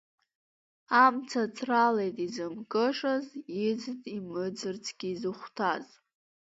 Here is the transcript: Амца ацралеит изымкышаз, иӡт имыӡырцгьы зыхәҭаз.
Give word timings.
Амца 1.03 1.39
ацралеит 1.47 2.15
изымкышаз, 2.25 3.25
иӡт 3.67 4.01
имыӡырцгьы 4.15 5.09
зыхәҭаз. 5.21 5.85